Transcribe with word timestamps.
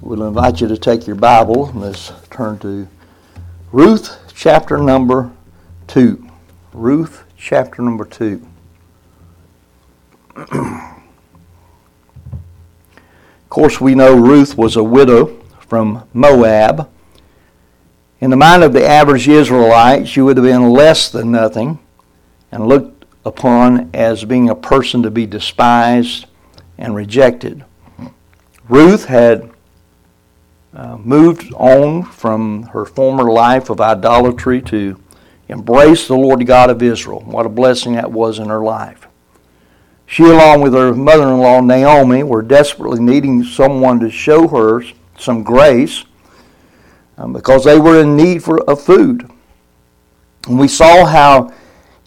we'll 0.00 0.22
invite 0.22 0.60
you 0.60 0.68
to 0.68 0.76
take 0.76 1.06
your 1.06 1.16
Bible. 1.16 1.68
And 1.68 1.80
let's 1.80 2.12
turn 2.30 2.58
to 2.60 2.88
Ruth 3.72 4.18
chapter 4.34 4.78
number 4.78 5.30
2. 5.88 6.28
Ruth 6.72 7.24
chapter 7.36 7.82
number 7.82 8.04
2. 8.04 8.46
of 10.36 10.94
course, 13.48 13.80
we 13.80 13.94
know 13.94 14.14
Ruth 14.14 14.56
was 14.56 14.76
a 14.76 14.84
widow 14.84 15.40
from 15.60 16.08
Moab. 16.12 16.88
In 18.20 18.30
the 18.30 18.36
mind 18.36 18.62
of 18.62 18.72
the 18.72 18.86
average 18.86 19.28
Israelite, 19.28 20.08
she 20.08 20.20
would 20.20 20.36
have 20.36 20.44
been 20.44 20.70
less 20.70 21.10
than 21.10 21.30
nothing 21.30 21.78
and 22.52 22.66
looked 22.66 23.04
upon 23.24 23.90
as 23.94 24.24
being 24.24 24.48
a 24.48 24.54
person 24.54 25.02
to 25.02 25.10
be 25.10 25.26
despised 25.26 26.26
and 26.78 26.94
rejected. 26.94 27.64
Ruth 28.68 29.06
had 29.06 29.50
uh, 30.74 30.96
moved 30.98 31.52
on 31.54 32.04
from 32.04 32.64
her 32.64 32.84
former 32.84 33.30
life 33.30 33.70
of 33.70 33.80
idolatry 33.80 34.62
to 34.62 35.00
embrace 35.48 36.06
the 36.06 36.16
Lord 36.16 36.46
God 36.46 36.70
of 36.70 36.82
Israel. 36.82 37.20
What 37.26 37.46
a 37.46 37.48
blessing 37.48 37.94
that 37.94 38.10
was 38.10 38.38
in 38.38 38.48
her 38.48 38.62
life. 38.62 39.08
She, 40.06 40.24
along 40.24 40.60
with 40.60 40.74
her 40.74 40.92
mother 40.92 41.28
in 41.28 41.38
law 41.38 41.60
Naomi, 41.60 42.22
were 42.22 42.42
desperately 42.42 43.00
needing 43.00 43.44
someone 43.44 44.00
to 44.00 44.10
show 44.10 44.48
her 44.48 44.82
some 45.18 45.42
grace 45.42 46.04
um, 47.18 47.32
because 47.32 47.64
they 47.64 47.78
were 47.78 48.00
in 48.00 48.16
need 48.16 48.42
for, 48.42 48.60
of 48.68 48.82
food. 48.82 49.30
And 50.48 50.58
we 50.58 50.68
saw 50.68 51.04
how 51.04 51.52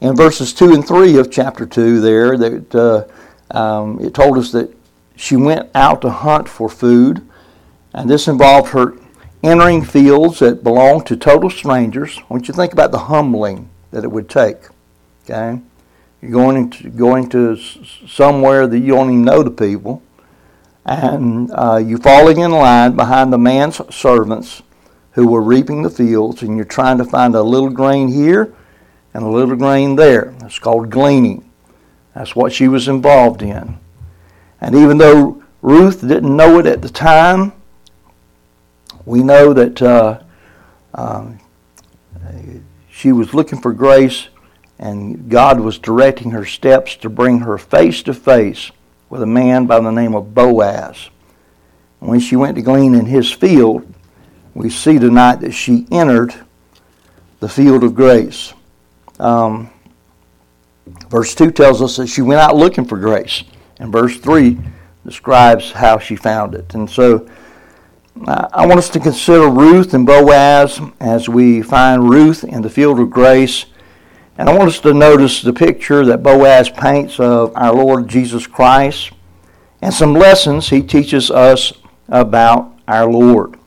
in 0.02 0.16
verses 0.16 0.54
2 0.54 0.74
and 0.74 0.86
3 0.86 1.18
of 1.18 1.32
chapter 1.32 1.66
2 1.66 2.02
there 2.02 2.38
that 2.38 2.76
uh, 2.76 3.58
um, 3.58 4.00
it 4.00 4.14
told 4.14 4.38
us 4.38 4.52
that 4.52 4.76
she 5.16 5.36
went 5.36 5.70
out 5.76 6.02
to 6.02 6.10
hunt 6.10 6.50
for 6.50 6.68
food 6.68 7.26
and 7.94 8.10
this 8.10 8.28
involved 8.28 8.70
her 8.70 8.96
entering 9.44 9.84
fields 9.84 10.40
that 10.40 10.64
belonged 10.64 11.06
to 11.08 11.18
total 11.18 11.50
strangers. 11.50 12.18
I 12.18 12.24
want 12.30 12.48
you 12.48 12.54
to 12.54 12.58
think 12.58 12.74
about 12.74 12.92
the 12.92 13.00
humbling 13.00 13.70
that 13.92 14.04
it 14.04 14.12
would 14.12 14.30
take. 14.30 14.58
Okay? 15.24 15.62
You're 16.22 16.32
going 16.32 16.58
into, 16.58 16.90
going 16.90 17.30
to 17.30 17.58
somewhere 17.58 18.66
that 18.68 18.80
you 18.80 18.94
don't 18.94 19.10
even 19.10 19.26
know 19.26 19.44
the 19.44 19.52
people, 19.52 20.02
and 20.86 21.52
uh, 21.54 21.78
you 21.78 21.98
falling 21.98 22.40
in 22.40 22.52
line 22.52 22.96
behind 22.96 23.32
the 23.32 23.38
man's 23.38 23.82
servants 23.94 24.62
who 25.12 25.28
were 25.28 25.42
reaping 25.42 25.84
the 25.84 25.90
fields, 25.90 26.42
and 26.42 26.56
you're 26.56 26.66
trying 26.66 26.98
to 26.98 27.06
find 27.06 27.36
a 27.36 27.44
little 27.44 27.70
grain 27.70 28.08
here 28.08 28.54
and 29.14 29.24
a 29.24 29.30
little 29.30 29.56
grain 29.56 29.96
there. 29.96 30.34
It's 30.42 30.60
called 30.60 30.90
gleaning. 30.90 31.50
That's 32.16 32.36
what 32.36 32.54
she 32.54 32.68
was 32.68 32.88
involved 32.88 33.42
in. 33.42 33.78
And 34.62 34.76
even 34.76 34.98
though 34.98 35.44
Ruth 35.62 36.02
didn't 36.02 36.36
know 36.36 36.60
it 36.60 36.66
at 36.66 36.82
the 36.82 36.90
time, 36.90 37.54
we 39.06 39.24
know 39.24 39.54
that 39.54 39.82
uh, 39.82 40.20
uh, 40.94 41.26
she 42.90 43.12
was 43.12 43.34
looking 43.34 43.62
for 43.62 43.74
grace, 43.74 44.30
and 44.80 45.30
God 45.30 45.60
was 45.60 45.78
directing 45.78 46.32
her 46.32 46.46
steps 46.46 46.96
to 46.98 47.10
bring 47.10 47.40
her 47.40 47.58
face 47.58 48.04
to 48.04 48.14
face 48.14 48.72
with 49.10 49.22
a 49.22 49.28
man 49.28 49.66
by 49.66 49.80
the 49.80 49.92
name 49.92 50.16
of 50.16 50.34
Boaz. 50.34 51.10
when 52.00 52.20
she 52.20 52.36
went 52.36 52.56
to 52.56 52.62
glean 52.62 52.96
in 52.96 53.06
his 53.06 53.32
field, 53.32 53.88
we 54.54 54.70
see 54.70 55.00
tonight 55.00 55.38
that 55.38 55.52
she 55.52 55.88
entered 55.92 56.34
the 57.40 57.50
field 57.50 57.84
of 57.84 57.96
grace. 57.96 58.54
Um, 59.20 59.70
verse 61.10 61.36
2 61.36 61.52
tells 61.52 61.82
us 61.82 61.98
that 61.98 62.08
she 62.08 62.22
went 62.22 62.42
out 62.42 62.56
looking 62.56 62.86
for 62.86 62.98
grace, 62.98 63.44
and 63.80 63.92
verse 63.92 64.18
3 64.18 64.58
describes 65.06 65.72
how 65.72 65.98
she 65.98 66.16
found 66.16 66.56
it. 66.56 66.74
And 66.74 66.90
so 66.90 67.28
I 68.26 68.66
want 68.68 68.78
us 68.78 68.90
to 68.92 69.00
consider 69.00 69.50
Ruth 69.50 69.94
and 69.94 70.06
Boaz 70.06 70.80
as 71.00 71.28
we 71.28 71.64
find 71.64 72.10
Ruth 72.10 72.44
in 72.44 72.62
the 72.62 72.70
field 72.70 73.00
of 73.00 73.10
grace. 73.10 73.66
And 74.38 74.48
I 74.48 74.56
want 74.56 74.70
us 74.70 74.80
to 74.82 74.94
notice 74.94 75.42
the 75.42 75.52
picture 75.52 76.06
that 76.06 76.22
Boaz 76.22 76.70
paints 76.70 77.20
of 77.20 77.52
our 77.56 77.74
Lord 77.74 78.08
Jesus 78.08 78.46
Christ 78.46 79.12
and 79.82 79.94
some 79.94 80.14
lessons 80.14 80.70
he 80.70 80.82
teaches 80.82 81.32
us 81.32 81.74
about 82.08 82.74
our 82.88 83.12
Lord. 83.12 83.58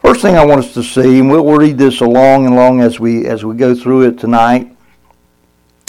First 0.00 0.20
thing 0.20 0.36
I 0.36 0.44
want 0.44 0.64
us 0.64 0.74
to 0.74 0.82
see, 0.82 1.20
and 1.20 1.30
we'll 1.30 1.44
read 1.44 1.78
this 1.78 2.00
along 2.00 2.46
and 2.46 2.54
along 2.54 2.80
as 2.80 2.98
we 2.98 3.26
as 3.26 3.44
we 3.44 3.54
go 3.54 3.74
through 3.74 4.02
it 4.02 4.18
tonight. 4.18 4.76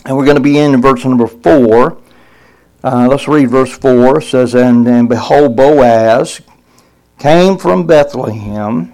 And 0.06 0.16
we're 0.16 0.26
going 0.26 0.38
to 0.38 0.44
be 0.44 0.60
in 0.60 0.80
verse 0.82 1.04
number 1.04 1.28
four. 1.28 1.98
Uh, 2.84 3.08
let's 3.10 3.28
read 3.28 3.50
verse 3.50 3.76
four. 3.76 4.20
It 4.20 4.24
says, 4.24 4.54
and, 4.54 4.88
and 4.88 5.10
behold, 5.10 5.56
Boaz 5.56 6.42
came 7.24 7.58
from 7.58 7.88
Bethlehem 7.88 8.92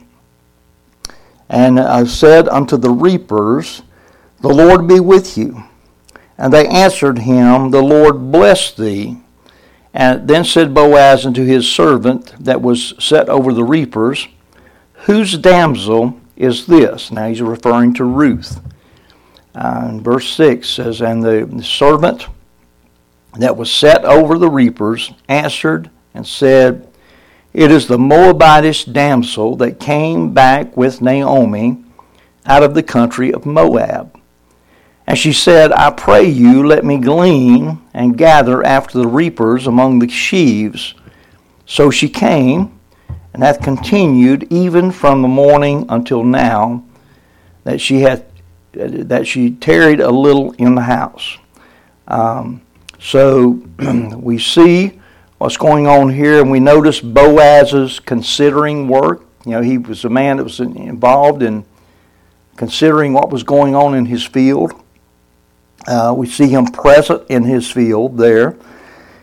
and 1.50 2.07
said 2.07 2.47
unto 2.47 2.78
the 2.78 2.91
reapers, 2.91 3.81
The 4.41 4.50
Lord 4.50 4.88
be 4.88 5.00
with 5.00 5.35
you. 5.35 5.63
And 6.38 6.53
they 6.53 6.68
answered 6.68 7.18
him, 7.18 7.72
The 7.72 7.81
Lord 7.81 8.31
bless 8.31 8.72
thee. 8.72 9.18
And 9.95 10.28
then 10.28 10.45
said 10.45 10.75
Boaz 10.75 11.25
unto 11.25 11.44
his 11.44 11.68
servant 11.68 12.35
that 12.39 12.62
was 12.62 12.94
set 13.00 13.29
over 13.29 13.51
the 13.51 13.63
reapers, 13.63 14.28
Whose 15.06 15.35
damsel 15.35 16.22
is 16.35 16.68
this? 16.68 17.09
Now 17.09 17.29
he's 17.29 17.41
referring 17.41 17.95
to 17.95 18.03
Ruth. 18.03 18.62
Uh, 19.56 19.97
verse 20.03 20.29
6 20.35 20.69
says, 20.69 21.01
And 21.01 21.23
the 21.23 21.63
servant 21.63 22.28
that 23.39 23.57
was 23.57 23.73
set 23.73 24.06
over 24.06 24.38
the 24.38 24.51
reapers 24.51 25.13
answered 25.28 25.89
and 26.13 26.28
said, 26.28 26.88
it 27.54 27.72
is 27.72 27.88
the 27.88 27.98
Moabitish 27.98 28.92
damsel 28.92 29.56
that 29.58 29.80
came 29.80 30.34
back 30.34 30.78
with 30.78 31.02
Naomi 31.02 31.84
out 32.46 32.64
of 32.64 32.74
the 32.74 32.84
country 32.84 33.34
of 33.34 33.46
Moab. 33.46 34.16
And 35.08 35.18
she 35.18 35.34
said, 35.34 35.72
I 35.72 35.90
pray 35.90 36.26
you, 36.26 36.66
let 36.66 36.86
me 36.86 37.00
glean 37.00 37.82
and 37.96 38.18
gather 38.18 38.64
after 38.64 39.00
the 39.00 39.08
reapers 39.08 39.66
among 39.66 39.98
the 39.98 40.08
sheaves. 40.08 40.94
So 41.66 41.90
she 41.90 42.10
came, 42.10 42.80
and 43.34 43.42
hath 43.42 43.62
continued 43.62 44.52
even 44.52 44.92
from 44.92 45.22
the 45.22 45.28
morning 45.28 45.86
until 45.90 46.24
now, 46.24 46.84
that 47.64 47.81
she 47.81 48.02
hath 48.02 48.24
that 48.74 49.26
she 49.26 49.52
tarried 49.52 50.00
a 50.00 50.12
little 50.12 50.52
in 50.54 50.76
the 50.76 50.84
house. 50.84 51.38
Um, 52.08 52.62
so 53.00 53.64
we 54.16 54.38
see 54.38 54.99
what's 55.39 55.57
going 55.57 55.88
on 55.88 56.09
here, 56.09 56.41
and 56.41 56.51
we 56.51 56.59
notice 56.59 57.00
Boaz's 57.00 58.00
considering 58.00 58.88
work. 58.88 59.25
You 59.45 59.53
know, 59.53 59.61
he 59.61 59.77
was 59.77 60.03
a 60.03 60.09
man 60.09 60.38
that 60.38 60.44
was 60.44 60.59
involved 60.59 61.41
in 61.41 61.66
considering 62.57 63.13
what 63.13 63.31
was 63.31 63.44
going 63.44 63.73
on 63.73 63.95
in 63.95 64.05
his 64.05 64.23
field. 64.25 64.73
Uh, 65.88 66.13
we 66.16 66.27
see 66.27 66.50
him 66.50 66.66
present 66.66 67.23
in 67.29 67.45
his 67.45 67.72
field 67.72 68.17
there. 68.17 68.57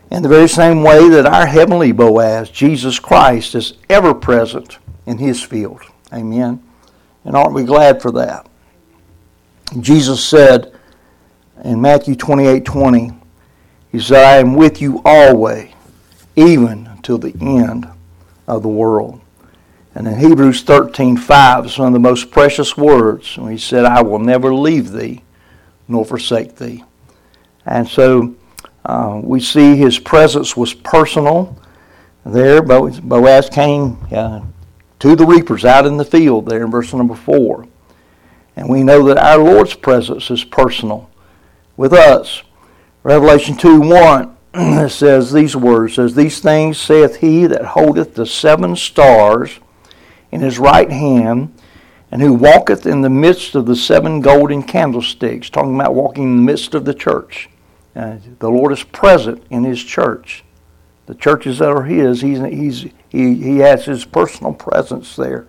In 0.09 0.23
the 0.23 0.29
very 0.29 0.49
same 0.49 0.81
way 0.81 1.07
that 1.09 1.27
our 1.27 1.45
heavenly 1.45 1.91
Boaz, 1.91 2.49
Jesus 2.49 2.97
Christ, 2.97 3.53
is 3.53 3.73
ever 3.87 4.13
present 4.13 4.79
in 5.05 5.19
his 5.19 5.43
field. 5.43 5.81
Amen. 6.11 6.63
And 7.25 7.35
aren't 7.35 7.53
we 7.53 7.63
glad 7.63 8.01
for 8.01 8.11
that? 8.13 8.47
Jesus 9.79 10.25
said 10.25 10.73
in 11.63 11.79
Matthew 11.79 12.15
28 12.15 12.65
20, 12.65 13.11
He 13.91 13.99
said, 13.99 14.23
I 14.23 14.37
am 14.37 14.55
with 14.55 14.81
you 14.81 15.01
always 15.05 15.69
even 16.37 16.87
until 16.87 17.17
the 17.17 17.35
end 17.41 17.89
of 18.47 18.61
the 18.61 18.69
world. 18.69 19.19
And 19.93 20.07
in 20.07 20.19
Hebrews 20.19 20.63
13:5 20.63 21.65
is 21.65 21.77
one 21.79 21.87
of 21.87 21.93
the 21.93 21.99
most 21.99 22.31
precious 22.31 22.77
words. 22.77 23.35
And 23.35 23.51
he 23.51 23.57
said, 23.57 23.83
I 23.83 24.03
will 24.03 24.19
never 24.19 24.53
leave 24.53 24.91
thee 24.91 25.23
nor 25.87 26.05
forsake 26.05 26.55
thee. 26.55 26.83
And 27.65 27.87
so 27.87 28.35
uh, 28.85 29.19
we 29.23 29.39
see 29.39 29.75
his 29.75 29.97
presence 29.97 30.55
was 30.55 30.73
personal 30.73 31.57
there. 32.25 32.61
Boaz 32.61 33.49
came 33.49 33.97
uh, 34.11 34.41
to 34.99 35.15
the 35.15 35.25
reapers 35.25 35.65
out 35.65 35.87
in 35.87 35.97
the 35.97 36.05
field 36.05 36.47
there 36.47 36.63
in 36.63 36.71
verse 36.71 36.93
number 36.93 37.15
4. 37.15 37.65
And 38.55 38.69
we 38.69 38.83
know 38.83 39.03
that 39.03 39.17
our 39.17 39.39
Lord's 39.39 39.73
presence 39.73 40.29
is 40.29 40.43
personal 40.43 41.09
with 41.75 41.93
us. 41.93 42.43
Revelation 43.03 43.57
2 43.57 43.81
1 43.81 44.23
it 44.23 44.36
says 44.89 45.31
these 45.31 45.55
words 45.55 45.95
says 45.95 46.15
these 46.15 46.39
things 46.39 46.79
saith 46.79 47.17
he 47.17 47.45
that 47.45 47.63
holdeth 47.63 48.15
the 48.15 48.25
seven 48.25 48.75
stars 48.75 49.59
in 50.31 50.41
his 50.41 50.57
right 50.57 50.89
hand 50.89 51.53
and 52.11 52.21
who 52.21 52.33
walketh 52.33 52.85
in 52.85 53.01
the 53.01 53.09
midst 53.09 53.53
of 53.53 53.65
the 53.65 53.75
seven 53.75 54.19
golden 54.19 54.63
candlesticks 54.63 55.49
talking 55.49 55.75
about 55.75 55.93
walking 55.93 56.23
in 56.23 56.35
the 56.37 56.41
midst 56.41 56.73
of 56.73 56.85
the 56.85 56.93
church. 56.93 57.49
Uh, 57.95 58.17
the 58.39 58.49
lord 58.49 58.71
is 58.71 58.83
present 58.83 59.43
in 59.49 59.63
his 59.63 59.83
church. 59.83 60.43
The 61.05 61.15
churches 61.15 61.59
that 61.59 61.69
are 61.69 61.83
his 61.83 62.21
he's, 62.21 62.39
he's, 62.39 62.81
he, 63.09 63.35
he 63.35 63.57
has 63.59 63.85
his 63.85 64.05
personal 64.05 64.53
presence 64.53 65.15
there. 65.15 65.45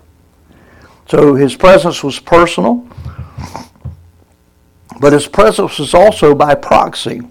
So 1.09 1.35
his 1.35 1.57
presence 1.57 2.05
was 2.05 2.19
personal 2.19 2.87
but 5.01 5.13
his 5.13 5.29
presence 5.29 5.79
was 5.79 5.95
also 5.95 6.35
by 6.35 6.55
proxy 6.55 7.23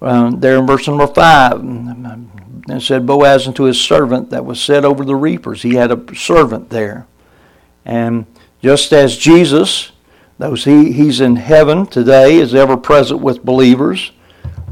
uh, 0.00 0.30
there 0.34 0.58
in 0.58 0.66
verse 0.66 0.86
number 0.86 1.06
5, 1.06 1.52
and 2.70 2.82
said, 2.82 3.06
Boaz 3.06 3.46
unto 3.46 3.64
his 3.64 3.80
servant 3.80 4.30
that 4.30 4.44
was 4.44 4.60
set 4.60 4.84
over 4.84 5.04
the 5.04 5.16
reapers. 5.16 5.62
He 5.62 5.74
had 5.74 5.90
a 5.90 6.14
servant 6.14 6.70
there. 6.70 7.06
And 7.84 8.26
just 8.62 8.92
as 8.92 9.16
Jesus, 9.16 9.92
those 10.38 10.64
he, 10.64 10.92
he's 10.92 11.20
in 11.20 11.36
heaven 11.36 11.86
today, 11.86 12.36
is 12.36 12.54
ever 12.54 12.76
present 12.76 13.20
with 13.20 13.44
believers 13.44 14.12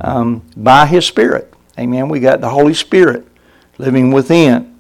um, 0.00 0.42
by 0.56 0.86
his 0.86 1.06
Spirit. 1.06 1.52
Amen. 1.78 2.08
We 2.08 2.20
got 2.20 2.40
the 2.40 2.50
Holy 2.50 2.74
Spirit 2.74 3.26
living 3.78 4.10
within. 4.10 4.78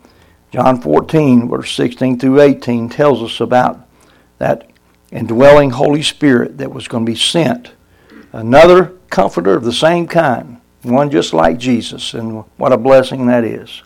John 0.52 0.80
14, 0.80 1.48
verse 1.48 1.72
16 1.72 2.18
through 2.18 2.40
18, 2.40 2.88
tells 2.88 3.22
us 3.22 3.40
about 3.40 3.86
that 4.38 4.70
indwelling 5.10 5.70
Holy 5.70 6.02
Spirit 6.02 6.58
that 6.58 6.72
was 6.72 6.88
going 6.88 7.04
to 7.04 7.12
be 7.12 7.18
sent. 7.18 7.72
Another 8.32 8.96
comforter 9.10 9.54
of 9.54 9.64
the 9.64 9.72
same 9.72 10.06
kind, 10.06 10.60
one 10.82 11.10
just 11.10 11.32
like 11.32 11.58
Jesus, 11.58 12.14
and 12.14 12.44
what 12.56 12.72
a 12.72 12.76
blessing 12.76 13.26
that 13.26 13.44
is. 13.44 13.82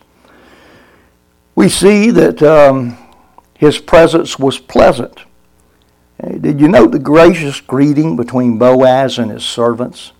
We 1.55 1.69
see 1.69 2.11
that 2.11 2.41
um, 2.41 2.97
his 3.55 3.77
presence 3.77 4.39
was 4.39 4.57
pleasant. 4.57 5.19
Did 6.39 6.61
you 6.61 6.67
note 6.67 6.91
the 6.91 6.99
gracious 6.99 7.59
greeting 7.61 8.15
between 8.15 8.57
Boaz 8.57 9.17
and 9.17 9.31
his 9.31 9.43
servants? 9.43 10.11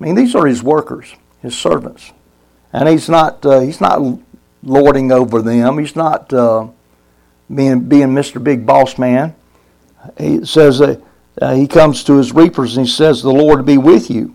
I 0.00 0.04
mean, 0.04 0.14
these 0.14 0.34
are 0.34 0.46
his 0.46 0.62
workers, 0.62 1.14
his 1.40 1.56
servants, 1.56 2.12
and 2.72 2.88
he's 2.88 3.08
not 3.08 3.44
uh, 3.46 3.60
he's 3.60 3.80
not 3.80 4.18
lording 4.62 5.12
over 5.12 5.40
them. 5.40 5.78
He's 5.78 5.94
not 5.94 6.32
uh, 6.32 6.68
being 7.52 7.80
being 7.80 8.08
Mr. 8.08 8.42
Big 8.42 8.66
Boss 8.66 8.98
Man. 8.98 9.34
He 10.18 10.44
says 10.44 10.78
that 10.78 11.00
uh, 11.40 11.54
he 11.54 11.66
comes 11.66 12.04
to 12.04 12.16
his 12.16 12.32
reapers 12.32 12.76
and 12.76 12.86
he 12.86 12.92
says, 12.92 13.22
"The 13.22 13.32
Lord 13.32 13.64
be 13.64 13.78
with 13.78 14.10
you." 14.10 14.34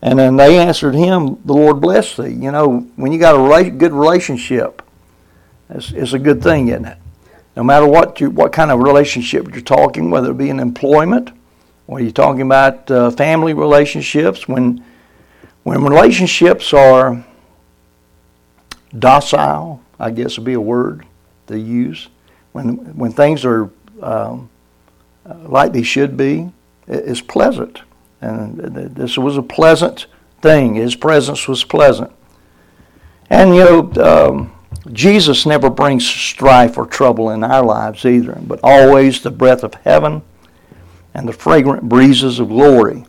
And 0.00 0.18
then 0.18 0.36
they 0.36 0.58
answered 0.58 0.94
him, 0.94 1.38
"The 1.44 1.54
Lord 1.54 1.80
bless 1.80 2.16
thee." 2.16 2.30
You 2.30 2.52
know, 2.52 2.80
when 2.96 3.10
you 3.12 3.18
got 3.18 3.34
a 3.34 3.70
good 3.70 3.92
relationship, 3.92 4.82
it's, 5.70 5.90
it's 5.92 6.12
a 6.12 6.18
good 6.18 6.42
thing, 6.42 6.68
isn't 6.68 6.84
it? 6.84 6.98
No 7.56 7.62
matter 7.62 7.86
what 7.86 8.20
you, 8.20 8.30
what 8.30 8.52
kind 8.52 8.70
of 8.70 8.80
relationship 8.80 9.52
you're 9.52 9.60
talking, 9.60 10.10
whether 10.10 10.30
it 10.30 10.38
be 10.38 10.50
in 10.50 10.60
employment, 10.60 11.30
or 11.86 12.00
you're 12.00 12.10
talking 12.10 12.42
about 12.42 12.90
uh, 12.90 13.10
family 13.10 13.54
relationships, 13.54 14.48
when 14.48 14.84
when 15.62 15.82
relationships 15.82 16.72
are 16.74 17.24
docile, 18.98 19.80
I 19.98 20.10
guess 20.10 20.36
would 20.38 20.44
be 20.44 20.52
a 20.52 20.60
word 20.60 21.06
to 21.46 21.58
use. 21.58 22.08
When 22.52 22.96
when 22.96 23.12
things 23.12 23.44
are 23.44 23.70
um, 24.02 24.50
like 25.24 25.72
they 25.72 25.82
should 25.82 26.16
be, 26.16 26.50
is 26.86 27.20
pleasant, 27.20 27.82
and 28.20 28.58
this 28.94 29.16
was 29.16 29.36
a 29.36 29.42
pleasant 29.42 30.06
thing. 30.42 30.74
His 30.74 30.94
presence 30.94 31.48
was 31.48 31.64
pleasant, 31.64 32.12
and 33.30 33.54
you 33.54 33.64
know. 33.64 33.92
Um, 34.02 34.50
Jesus 34.92 35.46
never 35.46 35.70
brings 35.70 36.06
strife 36.06 36.76
or 36.76 36.86
trouble 36.86 37.30
in 37.30 37.42
our 37.42 37.64
lives 37.64 38.04
either, 38.04 38.38
but 38.42 38.60
always 38.62 39.22
the 39.22 39.30
breath 39.30 39.64
of 39.64 39.74
heaven 39.74 40.22
and 41.14 41.26
the 41.26 41.32
fragrant 41.32 41.88
breezes 41.88 42.38
of 42.38 42.48
glory. 42.48 43.04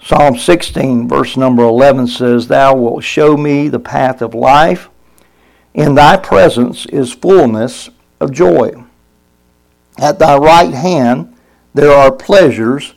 Psalm 0.00 0.36
16, 0.36 1.08
verse 1.08 1.36
number 1.36 1.64
11 1.64 2.06
says, 2.06 2.46
Thou 2.46 2.76
wilt 2.76 3.02
show 3.02 3.36
me 3.36 3.68
the 3.68 3.80
path 3.80 4.22
of 4.22 4.34
life. 4.34 4.88
In 5.72 5.94
thy 5.94 6.16
presence 6.16 6.86
is 6.86 7.12
fullness 7.12 7.90
of 8.20 8.30
joy. 8.30 8.83
At 9.98 10.18
thy 10.18 10.36
right 10.36 10.72
hand 10.72 11.36
there 11.72 11.90
are 11.90 12.12
pleasures 12.12 12.94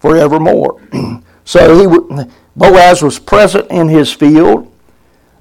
forevermore. 0.00 0.80
so 1.44 1.78
he, 1.78 2.24
Boaz 2.56 3.02
was 3.02 3.18
present 3.18 3.70
in 3.70 3.88
his 3.88 4.12
field. 4.12 4.70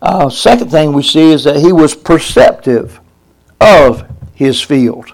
Uh, 0.01 0.29
second 0.29 0.69
thing 0.69 0.93
we 0.93 1.03
see 1.03 1.31
is 1.31 1.43
that 1.45 1.57
he 1.57 1.71
was 1.71 1.95
perceptive 1.95 2.99
of 3.61 4.05
his 4.33 4.61
field. 4.61 5.13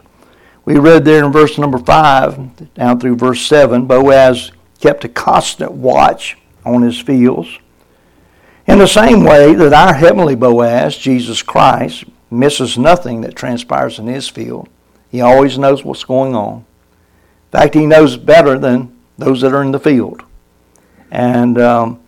We 0.65 0.77
read 0.77 1.05
there 1.05 1.25
in 1.25 1.31
verse 1.31 1.57
number 1.57 1.77
5 1.77 2.73
down 2.73 2.99
through 2.99 3.15
verse 3.15 3.41
7 3.41 3.85
Boaz 3.85 4.51
kept 4.79 5.03
a 5.03 5.09
constant 5.09 5.71
watch 5.71 6.37
on 6.65 6.81
his 6.81 6.99
fields. 6.99 7.59
In 8.67 8.77
the 8.77 8.87
same 8.87 9.23
way 9.23 9.55
that 9.55 9.73
our 9.73 9.93
heavenly 9.93 10.35
Boaz, 10.35 10.97
Jesus 10.97 11.41
Christ, 11.41 12.05
misses 12.29 12.77
nothing 12.77 13.21
that 13.21 13.35
transpires 13.35 13.97
in 13.97 14.07
his 14.07 14.29
field, 14.29 14.69
he 15.09 15.21
always 15.21 15.57
knows 15.57 15.83
what's 15.83 16.03
going 16.03 16.35
on. 16.35 16.57
In 16.57 17.59
fact, 17.59 17.73
he 17.73 17.85
knows 17.85 18.17
better 18.17 18.59
than 18.59 18.95
those 19.17 19.41
that 19.41 19.53
are 19.53 19.63
in 19.63 19.71
the 19.71 19.79
field. 19.79 20.23
And 21.11 21.59
um, 21.59 21.99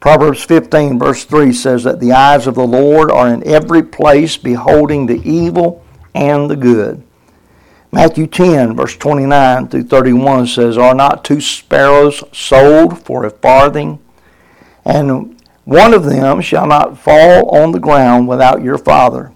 Proverbs 0.00 0.44
15, 0.44 0.98
verse 0.98 1.24
3 1.24 1.52
says 1.52 1.84
that 1.84 1.98
the 1.98 2.12
eyes 2.12 2.46
of 2.46 2.54
the 2.54 2.66
Lord 2.66 3.10
are 3.10 3.32
in 3.32 3.46
every 3.46 3.82
place, 3.82 4.36
beholding 4.36 5.06
the 5.06 5.20
evil 5.28 5.84
and 6.14 6.48
the 6.48 6.56
good. 6.56 7.02
Matthew 7.90 8.26
10, 8.26 8.76
verse 8.76 8.96
29 8.96 9.68
through 9.68 9.84
31 9.84 10.46
says, 10.48 10.76
Are 10.76 10.94
not 10.94 11.24
two 11.24 11.40
sparrows 11.40 12.22
sold 12.32 13.04
for 13.04 13.24
a 13.24 13.30
farthing? 13.30 13.98
And 14.84 15.40
one 15.64 15.94
of 15.94 16.04
them 16.04 16.40
shall 16.40 16.66
not 16.66 16.98
fall 16.98 17.48
on 17.56 17.72
the 17.72 17.80
ground 17.80 18.28
without 18.28 18.62
your 18.62 18.78
Father, 18.78 19.32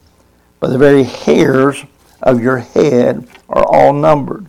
but 0.61 0.69
the 0.69 0.79
very 0.79 1.05
hairs 1.05 1.85
of 2.23 2.43
your 2.43 2.59
head 2.59 3.29
are 3.49 3.65
all 3.65 3.93
numbered. 3.93 4.47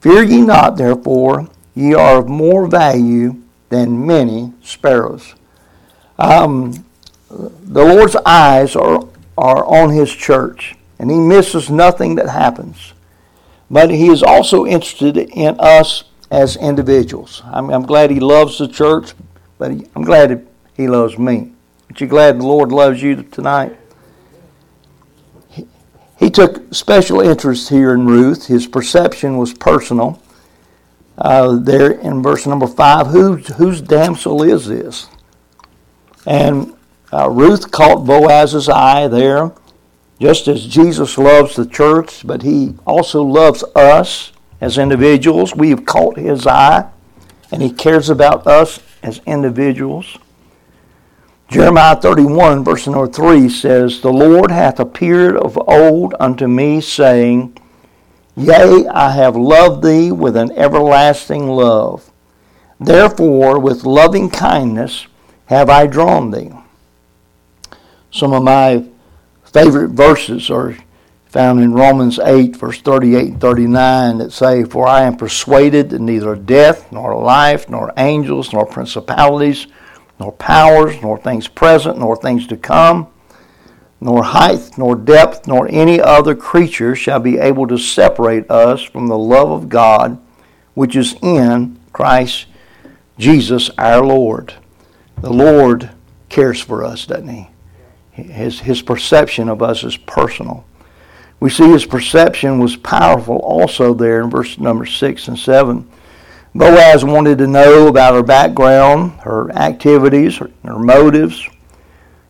Fear 0.00 0.22
ye 0.24 0.40
not, 0.40 0.76
therefore, 0.76 1.48
ye 1.74 1.94
are 1.94 2.18
of 2.18 2.28
more 2.28 2.66
value 2.66 3.42
than 3.68 4.06
many 4.06 4.52
sparrows. 4.62 5.34
Um, 6.18 6.84
the 7.28 7.84
Lord's 7.84 8.16
eyes 8.24 8.74
are, 8.74 9.06
are 9.36 9.64
on 9.64 9.90
His 9.90 10.12
church, 10.12 10.76
and 10.98 11.10
He 11.10 11.18
misses 11.18 11.70
nothing 11.70 12.14
that 12.16 12.28
happens. 12.28 12.92
But 13.70 13.90
He 13.90 14.08
is 14.08 14.22
also 14.22 14.66
interested 14.66 15.16
in 15.16 15.56
us 15.58 16.04
as 16.30 16.56
individuals. 16.56 17.42
I'm, 17.44 17.70
I'm 17.70 17.84
glad 17.84 18.10
He 18.10 18.20
loves 18.20 18.58
the 18.58 18.68
church, 18.68 19.12
but 19.58 19.72
I'm 19.72 20.04
glad 20.04 20.46
he 20.78 20.86
loves 20.86 21.18
me. 21.18 21.50
Aren't 21.90 22.00
you 22.00 22.06
glad 22.06 22.38
the 22.38 22.46
Lord 22.46 22.70
loves 22.70 23.02
you 23.02 23.24
tonight? 23.24 23.76
He, 26.18 26.30
took 26.30 26.74
special 26.74 27.20
interest 27.20 27.68
here 27.68 27.94
in 27.94 28.06
Ruth. 28.06 28.46
His 28.46 28.66
perception 28.66 29.36
was 29.36 29.54
personal. 29.54 30.20
Uh, 31.16 31.56
there 31.56 31.92
in 31.92 32.22
verse 32.22 32.46
number 32.46 32.66
five, 32.66 33.08
whose, 33.08 33.46
whose 33.56 33.80
damsel 33.80 34.42
is 34.42 34.66
this? 34.66 35.08
And 36.26 36.74
uh, 37.12 37.30
Ruth 37.30 37.70
caught 37.70 38.04
Boaz's 38.04 38.68
eye 38.68 39.08
there, 39.08 39.52
just 40.20 40.48
as 40.48 40.66
Jesus 40.66 41.16
loves 41.16 41.56
the 41.56 41.66
church, 41.66 42.26
but 42.26 42.42
he 42.42 42.74
also 42.86 43.22
loves 43.22 43.64
us 43.74 44.32
as 44.60 44.78
individuals. 44.78 45.54
We 45.54 45.70
have 45.70 45.86
caught 45.86 46.16
his 46.16 46.46
eye, 46.46 46.88
and 47.50 47.62
he 47.62 47.70
cares 47.70 48.10
about 48.10 48.46
us 48.46 48.80
as 49.02 49.20
individuals. 49.26 50.18
Jeremiah 51.48 51.96
31, 51.96 52.62
verse 52.62 52.86
number 52.86 53.06
3 53.06 53.48
says, 53.48 54.02
The 54.02 54.12
Lord 54.12 54.50
hath 54.50 54.78
appeared 54.78 55.34
of 55.34 55.58
old 55.66 56.14
unto 56.20 56.46
me, 56.46 56.82
saying, 56.82 57.56
Yea, 58.36 58.86
I 58.86 59.12
have 59.12 59.34
loved 59.34 59.82
thee 59.82 60.12
with 60.12 60.36
an 60.36 60.52
everlasting 60.52 61.48
love. 61.48 62.10
Therefore, 62.78 63.58
with 63.58 63.84
loving 63.84 64.28
kindness 64.28 65.06
have 65.46 65.70
I 65.70 65.86
drawn 65.86 66.30
thee. 66.30 66.52
Some 68.10 68.34
of 68.34 68.42
my 68.42 68.84
favorite 69.42 69.92
verses 69.92 70.50
are 70.50 70.76
found 71.24 71.60
in 71.60 71.72
Romans 71.72 72.18
8, 72.18 72.56
verse 72.56 72.82
38 72.82 73.26
and 73.32 73.40
39, 73.40 74.18
that 74.18 74.32
say, 74.32 74.64
For 74.64 74.86
I 74.86 75.04
am 75.04 75.16
persuaded 75.16 75.88
that 75.90 76.00
neither 76.02 76.36
death, 76.36 76.92
nor 76.92 77.18
life, 77.18 77.70
nor 77.70 77.92
angels, 77.96 78.52
nor 78.52 78.66
principalities, 78.66 79.66
nor 80.18 80.32
powers, 80.32 81.00
nor 81.02 81.18
things 81.18 81.48
present, 81.48 81.98
nor 81.98 82.16
things 82.16 82.46
to 82.48 82.56
come, 82.56 83.08
nor 84.00 84.22
height, 84.22 84.70
nor 84.76 84.94
depth, 84.94 85.46
nor 85.46 85.68
any 85.70 86.00
other 86.00 86.34
creature 86.34 86.94
shall 86.94 87.20
be 87.20 87.38
able 87.38 87.66
to 87.66 87.78
separate 87.78 88.50
us 88.50 88.82
from 88.82 89.08
the 89.08 89.18
love 89.18 89.50
of 89.50 89.68
God 89.68 90.18
which 90.78 90.94
is 90.94 91.16
in 91.22 91.76
Christ 91.92 92.46
Jesus 93.18 93.68
our 93.76 94.06
Lord. 94.06 94.54
The 95.20 95.32
Lord 95.32 95.90
cares 96.28 96.60
for 96.60 96.84
us, 96.84 97.04
doesn't 97.04 97.26
He? 97.26 97.48
His, 98.12 98.60
his 98.60 98.80
perception 98.80 99.48
of 99.48 99.60
us 99.60 99.82
is 99.82 99.96
personal. 99.96 100.64
We 101.40 101.50
see 101.50 101.68
his 101.68 101.84
perception 101.84 102.60
was 102.60 102.76
powerful 102.76 103.38
also 103.38 103.92
there 103.92 104.22
in 104.22 104.30
verse 104.30 104.56
number 104.58 104.86
6 104.86 105.26
and 105.26 105.38
7. 105.38 105.88
Boaz 106.58 107.04
wanted 107.04 107.38
to 107.38 107.46
know 107.46 107.88
about 107.88 108.14
her 108.14 108.22
background, 108.22 109.12
her 109.20 109.50
activities, 109.52 110.38
her, 110.38 110.50
her 110.64 110.78
motives. 110.78 111.48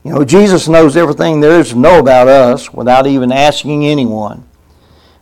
You 0.04 0.12
know, 0.12 0.24
Jesus 0.24 0.68
knows 0.68 0.96
everything 0.96 1.40
there 1.40 1.58
is 1.58 1.70
to 1.70 1.78
know 1.78 1.98
about 1.98 2.28
us 2.28 2.72
without 2.72 3.06
even 3.06 3.32
asking 3.32 3.84
anyone. 3.84 4.46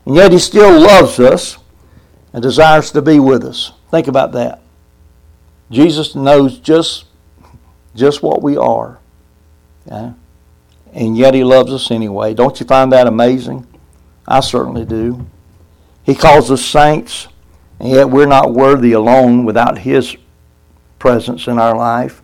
And 0.04 0.14
yet 0.14 0.32
he 0.32 0.38
still 0.38 0.78
loves 0.78 1.18
us 1.18 1.58
and 2.32 2.42
desires 2.42 2.90
to 2.92 3.02
be 3.02 3.18
with 3.18 3.44
us. 3.44 3.72
Think 3.90 4.08
about 4.08 4.32
that. 4.32 4.60
Jesus 5.70 6.14
knows 6.14 6.58
just, 6.58 7.06
just 7.94 8.22
what 8.22 8.42
we 8.42 8.56
are. 8.56 8.98
And 9.86 11.16
yet 11.16 11.34
He 11.34 11.44
loves 11.44 11.72
us 11.72 11.90
anyway. 11.90 12.34
Don't 12.34 12.58
you 12.58 12.66
find 12.66 12.92
that 12.92 13.06
amazing? 13.06 13.66
I 14.26 14.40
certainly 14.40 14.84
do. 14.84 15.26
He 16.04 16.14
calls 16.14 16.50
us 16.50 16.64
saints, 16.64 17.28
and 17.78 17.90
yet 17.90 18.10
we're 18.10 18.26
not 18.26 18.52
worthy 18.52 18.92
alone 18.92 19.44
without 19.44 19.78
His 19.78 20.16
presence 20.98 21.46
in 21.46 21.58
our 21.58 21.76
life. 21.76 22.22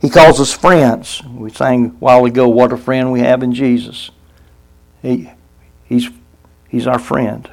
He 0.00 0.08
calls 0.08 0.40
us 0.40 0.52
friends. 0.52 1.22
We 1.24 1.50
sang 1.50 1.86
a 1.86 1.88
while 1.88 2.24
ago, 2.24 2.48
what 2.48 2.72
a 2.72 2.76
friend 2.76 3.10
we 3.10 3.20
have 3.20 3.42
in 3.42 3.52
Jesus. 3.52 4.10
He, 5.02 5.30
he's, 5.84 6.08
he's 6.68 6.86
our 6.86 6.98
friend. 6.98 7.50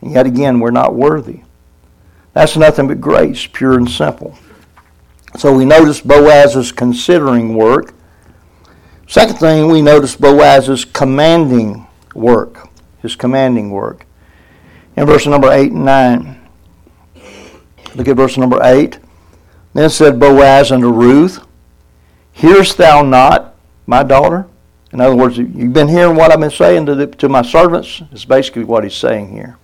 And 0.00 0.12
yet 0.12 0.26
again, 0.26 0.60
we're 0.60 0.70
not 0.70 0.94
worthy. 0.94 1.42
That's 2.32 2.56
nothing 2.56 2.88
but 2.88 3.00
grace, 3.00 3.46
pure 3.46 3.74
and 3.74 3.90
simple. 3.90 4.36
So 5.36 5.54
we 5.54 5.64
notice 5.64 6.00
Boaz's 6.00 6.72
considering 6.72 7.54
work. 7.54 7.94
Second 9.08 9.36
thing, 9.36 9.70
we 9.70 9.82
notice 9.82 10.16
Boaz's 10.16 10.84
commanding 10.84 11.86
work, 12.14 12.68
his 13.00 13.16
commanding 13.16 13.70
work. 13.70 14.06
In 14.96 15.06
verse 15.06 15.26
number 15.26 15.50
8 15.50 15.72
and 15.72 15.84
9. 15.84 16.41
Look 17.94 18.08
at 18.08 18.16
verse 18.16 18.36
number 18.36 18.60
8. 18.62 18.98
Then 19.74 19.90
said 19.90 20.20
Boaz 20.20 20.70
unto 20.72 20.90
Ruth, 20.90 21.44
Hearest 22.32 22.76
thou 22.78 23.02
not, 23.02 23.54
my 23.86 24.02
daughter? 24.02 24.46
In 24.92 25.00
other 25.00 25.16
words, 25.16 25.38
you've 25.38 25.72
been 25.72 25.88
hearing 25.88 26.16
what 26.16 26.30
I've 26.30 26.40
been 26.40 26.50
saying 26.50 26.86
to, 26.86 26.94
the, 26.94 27.06
to 27.06 27.28
my 27.28 27.42
servants? 27.42 28.02
It's 28.10 28.24
basically 28.24 28.64
what 28.64 28.84
he's 28.84 28.94
saying 28.94 29.32
here. 29.32 29.56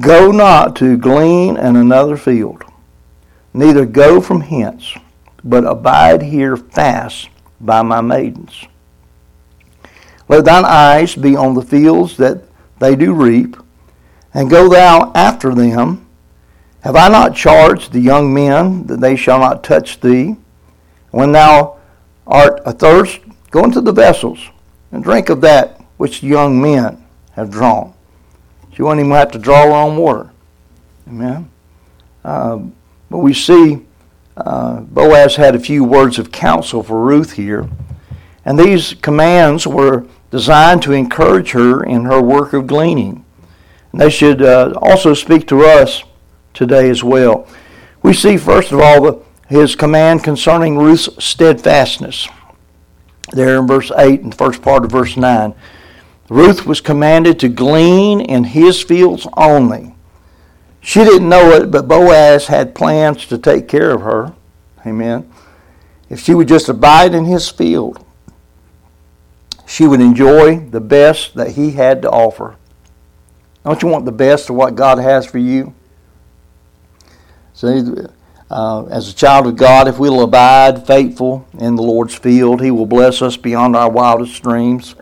Go 0.00 0.30
not 0.30 0.76
to 0.76 0.96
glean 0.96 1.56
in 1.56 1.76
another 1.76 2.16
field, 2.16 2.64
neither 3.54 3.86
go 3.86 4.20
from 4.20 4.40
hence, 4.40 4.94
but 5.44 5.64
abide 5.64 6.22
here 6.22 6.56
fast 6.56 7.28
by 7.60 7.82
my 7.82 8.00
maidens. 8.00 8.66
Let 10.28 10.44
thine 10.44 10.64
eyes 10.64 11.14
be 11.14 11.36
on 11.36 11.54
the 11.54 11.62
fields 11.62 12.16
that 12.16 12.42
they 12.78 12.96
do 12.96 13.14
reap, 13.14 13.56
and 14.34 14.50
go 14.50 14.68
thou 14.68 15.12
after 15.14 15.54
them. 15.54 16.05
Have 16.86 16.94
I 16.94 17.08
not 17.08 17.34
charged 17.34 17.90
the 17.90 17.98
young 17.98 18.32
men 18.32 18.86
that 18.86 19.00
they 19.00 19.16
shall 19.16 19.40
not 19.40 19.64
touch 19.64 19.98
thee? 19.98 20.36
When 21.10 21.32
thou 21.32 21.78
art 22.28 22.60
athirst, 22.64 23.18
go 23.50 23.64
into 23.64 23.80
the 23.80 23.90
vessels 23.90 24.38
and 24.92 25.02
drink 25.02 25.28
of 25.28 25.40
that 25.40 25.80
which 25.96 26.20
the 26.20 26.28
young 26.28 26.62
men 26.62 27.04
have 27.32 27.50
drawn. 27.50 27.92
She 28.72 28.82
won't 28.82 29.00
even 29.00 29.10
have 29.10 29.32
to 29.32 29.38
draw 29.40 29.64
her 29.64 29.72
own 29.72 29.96
water. 29.96 30.30
Amen. 31.08 31.50
Uh, 32.24 32.60
but 33.10 33.18
we 33.18 33.34
see 33.34 33.84
uh, 34.36 34.78
Boaz 34.82 35.34
had 35.34 35.56
a 35.56 35.58
few 35.58 35.82
words 35.82 36.20
of 36.20 36.30
counsel 36.30 36.84
for 36.84 37.04
Ruth 37.04 37.32
here. 37.32 37.68
And 38.44 38.56
these 38.56 38.94
commands 38.94 39.66
were 39.66 40.06
designed 40.30 40.82
to 40.82 40.92
encourage 40.92 41.50
her 41.50 41.82
in 41.82 42.04
her 42.04 42.22
work 42.22 42.52
of 42.52 42.68
gleaning. 42.68 43.24
And 43.90 44.00
they 44.00 44.10
should 44.10 44.40
uh, 44.40 44.74
also 44.80 45.14
speak 45.14 45.48
to 45.48 45.64
us 45.64 46.04
today 46.56 46.90
as 46.90 47.04
well. 47.04 47.46
We 48.02 48.12
see, 48.12 48.36
first 48.36 48.72
of 48.72 48.80
all, 48.80 49.02
the, 49.02 49.22
his 49.48 49.76
command 49.76 50.24
concerning 50.24 50.76
Ruth's 50.76 51.08
steadfastness. 51.24 52.28
There 53.32 53.58
in 53.58 53.66
verse 53.66 53.92
8 53.96 54.22
and 54.22 54.32
the 54.32 54.36
first 54.36 54.62
part 54.62 54.84
of 54.84 54.90
verse 54.90 55.16
9. 55.16 55.54
Ruth 56.28 56.66
was 56.66 56.80
commanded 56.80 57.38
to 57.40 57.48
glean 57.48 58.20
in 58.20 58.44
his 58.44 58.82
fields 58.82 59.26
only. 59.36 59.94
She 60.80 61.04
didn't 61.04 61.28
know 61.28 61.50
it, 61.50 61.70
but 61.70 61.88
Boaz 61.88 62.46
had 62.46 62.74
plans 62.74 63.26
to 63.26 63.38
take 63.38 63.68
care 63.68 63.90
of 63.90 64.02
her. 64.02 64.34
Amen. 64.84 65.30
If 66.08 66.20
she 66.20 66.34
would 66.34 66.48
just 66.48 66.68
abide 66.68 67.14
in 67.14 67.24
his 67.24 67.48
field, 67.48 68.04
she 69.66 69.86
would 69.86 70.00
enjoy 70.00 70.60
the 70.60 70.80
best 70.80 71.34
that 71.34 71.52
he 71.52 71.72
had 71.72 72.02
to 72.02 72.10
offer. 72.10 72.56
Don't 73.64 73.82
you 73.82 73.88
want 73.88 74.04
the 74.04 74.12
best 74.12 74.48
of 74.48 74.54
what 74.54 74.76
God 74.76 74.98
has 74.98 75.26
for 75.26 75.38
you? 75.38 75.74
See, 77.56 77.82
uh, 78.50 78.84
as 78.90 79.08
a 79.08 79.14
child 79.14 79.46
of 79.46 79.56
God, 79.56 79.88
if 79.88 79.98
we'll 79.98 80.22
abide 80.22 80.86
faithful 80.86 81.48
in 81.58 81.74
the 81.74 81.82
Lord's 81.82 82.14
field, 82.14 82.60
He 82.60 82.70
will 82.70 82.84
bless 82.84 83.22
us 83.22 83.38
beyond 83.38 83.74
our 83.74 83.90
wildest 83.90 84.42
dreams. 84.42 84.94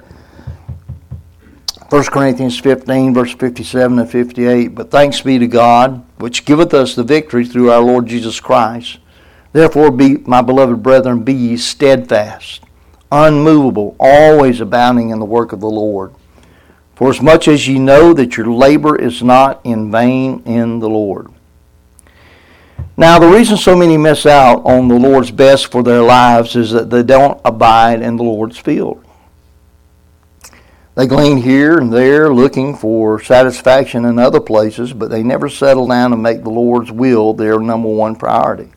1 1.90 2.04
Corinthians 2.04 2.56
15, 2.60 3.12
verse 3.12 3.34
57 3.34 3.98
and 3.98 4.08
58. 4.08 4.68
But 4.68 4.92
thanks 4.92 5.20
be 5.20 5.40
to 5.40 5.48
God, 5.48 6.06
which 6.18 6.44
giveth 6.44 6.72
us 6.72 6.94
the 6.94 7.02
victory 7.02 7.44
through 7.44 7.72
our 7.72 7.82
Lord 7.82 8.06
Jesus 8.06 8.38
Christ. 8.38 8.98
Therefore, 9.52 9.90
be, 9.90 10.18
my 10.18 10.40
beloved 10.40 10.80
brethren, 10.80 11.24
be 11.24 11.34
ye 11.34 11.56
steadfast, 11.56 12.62
unmovable, 13.10 13.96
always 13.98 14.60
abounding 14.60 15.10
in 15.10 15.18
the 15.18 15.24
work 15.24 15.52
of 15.52 15.58
the 15.58 15.66
Lord. 15.66 16.14
For 16.94 17.10
as 17.10 17.20
much 17.20 17.48
as 17.48 17.66
ye 17.66 17.80
know 17.80 18.14
that 18.14 18.36
your 18.36 18.46
labor 18.46 18.94
is 18.94 19.24
not 19.24 19.60
in 19.64 19.90
vain 19.90 20.40
in 20.46 20.78
the 20.78 20.88
Lord. 20.88 21.32
Now, 22.96 23.18
the 23.18 23.28
reason 23.28 23.56
so 23.56 23.76
many 23.76 23.96
miss 23.96 24.24
out 24.24 24.64
on 24.64 24.86
the 24.86 24.94
Lord's 24.94 25.32
best 25.32 25.72
for 25.72 25.82
their 25.82 26.02
lives 26.02 26.54
is 26.54 26.70
that 26.70 26.90
they 26.90 27.02
don't 27.02 27.40
abide 27.44 28.02
in 28.02 28.16
the 28.16 28.22
Lord's 28.22 28.56
field. 28.56 29.04
They 30.94 31.08
glean 31.08 31.38
here 31.38 31.76
and 31.78 31.92
there 31.92 32.32
looking 32.32 32.76
for 32.76 33.20
satisfaction 33.20 34.04
in 34.04 34.20
other 34.20 34.38
places, 34.38 34.92
but 34.92 35.10
they 35.10 35.24
never 35.24 35.48
settle 35.48 35.88
down 35.88 36.12
and 36.12 36.22
make 36.22 36.44
the 36.44 36.50
Lord's 36.50 36.92
will 36.92 37.34
their 37.34 37.58
number 37.58 37.88
one 37.88 38.14
priority. 38.14 38.70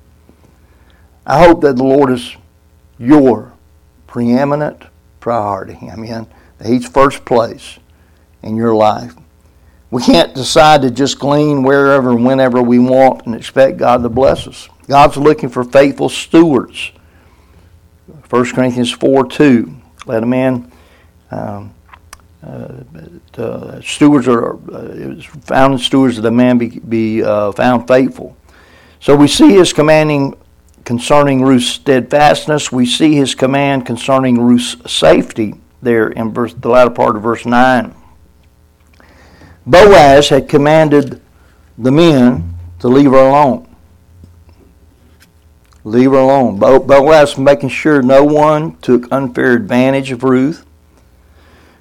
I 1.23 1.45
hope 1.45 1.61
that 1.61 1.75
the 1.75 1.83
Lord 1.83 2.11
is 2.11 2.35
your 2.97 3.53
preeminent 4.07 4.85
priority. 5.19 5.77
I 5.91 5.95
mean, 5.95 6.25
He's 6.65 6.87
first 6.87 7.23
place 7.23 7.77
in 8.41 8.55
your 8.55 8.73
life. 8.73 9.13
We 9.89 10.01
can't 10.01 10.33
decide 10.33 10.81
to 10.81 10.91
just 10.91 11.17
glean 11.17 11.63
wherever 11.63 12.11
and 12.11 12.25
whenever 12.25 12.61
we 12.61 12.77
want 12.79 13.25
and 13.25 13.33
expect 13.33 13.77
God 13.77 14.03
to 14.03 14.09
bless 14.09 14.47
us. 14.47 14.67
God's 14.87 15.17
looking 15.17 15.49
for 15.49 15.63
faithful 15.63 16.09
stewards. 16.09 16.91
1 18.29 18.45
Corinthians 18.51 18.91
4 18.91 19.27
2. 19.27 19.75
Let 20.05 20.23
a 20.23 20.25
man, 20.25 20.71
um, 21.31 21.73
uh, 22.43 23.81
stewards 23.81 24.27
are 24.27 24.55
uh, 24.73 25.21
found 25.41 25.73
in 25.73 25.79
stewards 25.79 26.17
that 26.17 26.25
a 26.25 26.31
man 26.31 26.57
be, 26.57 26.79
be 26.79 27.23
uh, 27.23 27.51
found 27.53 27.87
faithful. 27.87 28.35
So 28.99 29.15
we 29.15 29.27
see 29.27 29.51
his 29.53 29.73
commanding 29.73 30.35
concerning 30.83 31.43
Ruth's 31.43 31.67
steadfastness. 31.67 32.71
We 32.71 32.85
see 32.85 33.15
his 33.15 33.35
command 33.35 33.85
concerning 33.85 34.39
Ruth's 34.41 34.77
safety 34.91 35.55
there 35.81 36.07
in 36.07 36.33
verse, 36.33 36.53
the 36.53 36.69
latter 36.69 36.89
part 36.89 37.15
of 37.15 37.23
verse 37.23 37.45
9. 37.45 37.93
Boaz 39.67 40.29
had 40.29 40.47
commanded 40.47 41.21
the 41.77 41.91
men 41.91 42.55
to 42.79 42.87
leave 42.87 43.11
her 43.11 43.17
alone. 43.17 43.67
Leave 45.83 46.11
her 46.11 46.17
alone. 46.17 46.57
Boaz 46.57 47.37
making 47.37 47.69
sure 47.69 48.01
no 48.01 48.23
one 48.23 48.77
took 48.77 49.11
unfair 49.11 49.53
advantage 49.53 50.09
of 50.11 50.23
Ruth. 50.23 50.65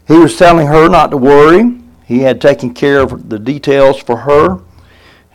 He 0.09 0.15
was 0.19 0.37
telling 0.37 0.67
her 0.67 0.89
not 0.89 1.13
to 1.13 1.17
worry. 1.17 1.81
He 2.05 2.21
had 2.21 2.41
taken 2.41 2.75
care 2.75 3.01
of 3.01 3.29
the 3.29 3.39
details 3.39 4.01
for 4.01 4.19
her. 4.19 4.61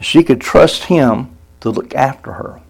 She 0.01 0.21
could 0.21 0.41
trust 0.41 0.85
him 0.85 1.37
to 1.61 1.69
look 1.69 1.95
after 1.95 2.33
her. 2.33 2.61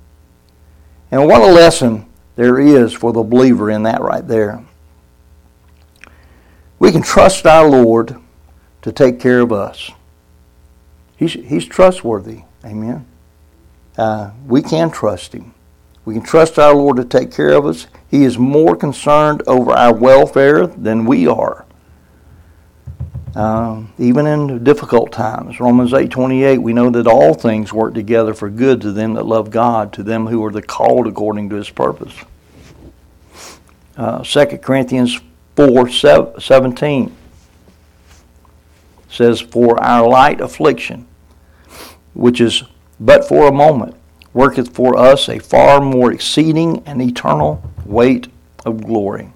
And 1.10 1.28
what 1.28 1.42
a 1.42 1.52
lesson 1.52 2.06
there 2.36 2.60
is 2.60 2.94
for 2.94 3.14
the 3.14 3.24
believer 3.24 3.72
in 3.72 3.84
that 3.84 4.02
right 4.02 4.28
there. 4.28 4.64
We 6.78 6.92
can 6.92 7.02
trust 7.02 7.46
our 7.46 7.68
Lord 7.68 8.16
to 8.82 8.92
take 8.92 9.20
care 9.20 9.40
of 9.40 9.52
us. 9.52 9.92
He's, 11.18 11.34
he's 11.34 11.66
trustworthy. 11.66 12.42
Amen. 12.66 13.06
Uh, 13.98 14.32
we 14.48 14.62
can 14.62 14.90
trust 14.90 15.34
Him. 15.34 15.54
We 16.06 16.16
can 16.16 16.24
trust 16.24 16.58
our 16.58 16.74
Lord 16.74 16.98
to 16.98 17.06
take 17.06 17.32
care 17.32 17.52
of 17.52 17.66
us. 17.66 17.88
He 18.10 18.24
is 18.24 18.38
more 18.38 18.76
concerned 18.76 19.44
over 19.46 19.72
our 19.72 19.94
welfare 19.94 20.66
than 20.66 21.06
we 21.06 21.28
are. 21.28 21.66
Um, 23.36 23.94
even 23.98 24.28
in 24.28 24.64
difficult 24.64 25.12
times, 25.12 25.60
Romans 25.60 25.94
eight 25.94 26.12
twenty 26.12 26.44
eight, 26.44 26.58
we 26.58 26.74
know 26.74 26.90
that 26.90 27.08
all 27.08 27.34
things 27.34 27.72
work 27.72 27.94
together 27.94 28.34
for 28.34 28.50
good 28.50 28.82
to 28.82 28.92
them 28.92 29.14
that 29.14 29.26
love 29.26 29.52
God, 29.52 29.94
to 29.94 30.04
them 30.04 30.28
who 30.28 30.44
are 30.44 30.52
the 30.52 30.62
called 30.62 31.08
according 31.08 31.50
to 31.50 31.56
His 31.56 31.70
purpose. 31.70 32.14
Uh, 33.96 34.24
2 34.24 34.58
Corinthians 34.58 35.20
four 35.56 35.90
seventeen 35.90 37.16
says, 39.12 39.40
For 39.40 39.82
our 39.84 40.08
light 40.10 40.42
affliction, 40.42 41.06
which 42.14 42.42
is 42.42 42.64
but 43.00 43.28
for 43.28 43.48
a 43.48 43.52
moment, 43.52 43.96
worketh 44.34 44.74
for 44.74 44.98
us 44.98 45.28
a 45.28 45.40
far 45.40 45.82
more 45.82 46.12
exceeding 46.12 46.84
and 46.86 47.02
eternal 47.02 47.64
weight 47.86 48.28
of 48.66 48.86
glory. 48.86 49.34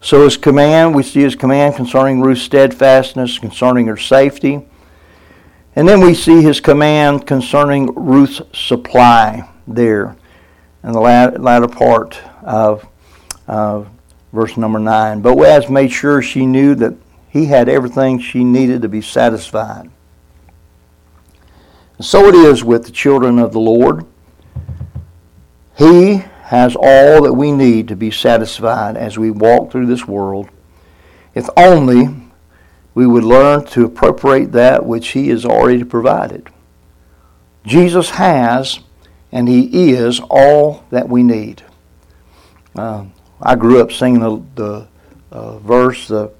So 0.00 0.24
his 0.24 0.36
command, 0.36 0.94
we 0.94 1.04
see 1.04 1.20
his 1.20 1.36
command 1.36 1.76
concerning 1.76 2.20
Ruth's 2.20 2.42
steadfastness, 2.42 3.38
concerning 3.38 3.86
her 3.86 3.96
safety. 3.96 4.66
And 5.76 5.88
then 5.88 6.00
we 6.00 6.14
see 6.14 6.42
his 6.42 6.60
command 6.60 7.26
concerning 7.26 7.94
Ruth's 7.94 8.42
supply 8.52 9.48
there 9.68 10.16
in 10.82 10.92
the 10.92 11.00
latter 11.00 11.68
part 11.68 12.20
of, 12.42 12.84
of 13.46 13.88
verse 14.32 14.56
number 14.56 14.80
9. 14.80 15.22
But 15.22 15.36
Boaz 15.36 15.70
made 15.70 15.92
sure 15.92 16.20
she 16.20 16.44
knew 16.44 16.74
that 16.74 16.96
he 17.32 17.46
had 17.46 17.66
everything 17.66 18.18
she 18.18 18.44
needed 18.44 18.82
to 18.82 18.90
be 18.90 19.00
satisfied. 19.00 19.88
And 21.96 22.06
so 22.06 22.26
it 22.26 22.34
is 22.34 22.62
with 22.62 22.84
the 22.84 22.92
children 22.92 23.38
of 23.38 23.52
the 23.52 23.58
Lord. 23.58 24.04
He 25.74 26.24
has 26.42 26.76
all 26.76 27.22
that 27.22 27.32
we 27.32 27.50
need 27.50 27.88
to 27.88 27.96
be 27.96 28.10
satisfied 28.10 28.98
as 28.98 29.18
we 29.18 29.30
walk 29.30 29.72
through 29.72 29.86
this 29.86 30.06
world. 30.06 30.50
If 31.34 31.48
only 31.56 32.14
we 32.94 33.06
would 33.06 33.24
learn 33.24 33.64
to 33.68 33.86
appropriate 33.86 34.52
that 34.52 34.84
which 34.84 35.08
He 35.08 35.30
has 35.30 35.46
already 35.46 35.84
provided. 35.84 36.50
Jesus 37.64 38.10
has, 38.10 38.80
and 39.32 39.48
He 39.48 39.92
is 39.92 40.20
all 40.28 40.84
that 40.90 41.08
we 41.08 41.22
need. 41.22 41.62
Uh, 42.76 43.06
I 43.40 43.54
grew 43.54 43.80
up 43.80 43.90
singing 43.90 44.20
the, 44.20 44.42
the 44.54 44.88
uh, 45.34 45.58
verse, 45.60 46.08
the 46.08 46.30